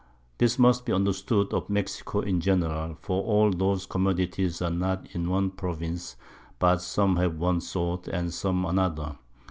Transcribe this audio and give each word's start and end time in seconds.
This 0.39 0.57
must 0.57 0.83
be 0.87 0.93
understood 0.93 1.53
of 1.53 1.69
Mexico 1.69 2.21
in 2.21 2.41
general; 2.41 2.95
for 3.03 3.23
all 3.23 3.51
those 3.51 3.85
Commodities 3.85 4.59
are 4.59 4.71
not 4.71 5.05
in 5.13 5.29
one 5.29 5.51
Province, 5.51 6.15
but 6.57 6.81
some 6.81 7.17
have 7.17 7.37
one 7.37 7.61
sort 7.61 8.07
and 8.07 8.33
some 8.33 8.65
another. 8.65 9.19